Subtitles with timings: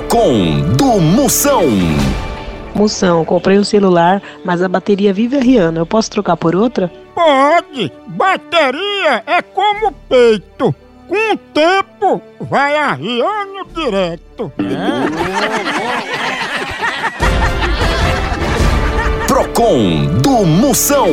[0.00, 1.62] Procon do Moção.
[2.74, 5.78] Moção, comprei um celular, mas a bateria vive arriando.
[5.78, 6.90] Eu posso trocar por outra?
[7.14, 7.92] Pode!
[8.06, 10.74] Bateria é como peito.
[11.06, 14.50] Com o tempo, vai arriando direto.
[19.26, 21.08] Procon do Moção.